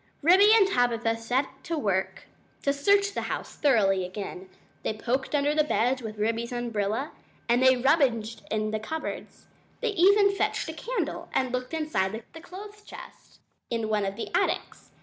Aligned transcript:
Ribby 0.23 0.51
and 0.55 0.67
Tabitha 0.67 1.15
set 1.15 1.63
to 1.65 1.77
work 1.77 2.23
to 2.63 2.73
search 2.73 3.11
the 3.13 3.21
house 3.21 3.55
thoroughly 3.55 4.03
again. 4.03 4.49
They 4.81 4.95
poked 4.97 5.35
under 5.35 5.53
the 5.53 5.63
beds 5.63 6.01
with 6.01 6.17
Ribby's 6.17 6.51
umbrella 6.51 7.11
and 7.47 7.61
they 7.61 7.77
rummaged 7.77 8.41
in 8.49 8.71
cupboards. 8.79 9.45
They 9.79 9.89
even 9.89 10.33
fetched 10.35 10.67
a 10.69 10.73
candle 10.73 11.29
and 11.35 11.51
looked 11.51 11.75
inside 11.75 12.23
a 12.33 12.41
clothes 12.41 12.81
chest 12.81 13.41
in 13.69 13.89
one 13.89 14.05
of 14.07 14.15
the 14.15 14.31
attics. 14.33 14.89